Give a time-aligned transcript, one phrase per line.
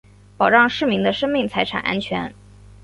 [0.35, 2.33] 保障市民的生命财产安全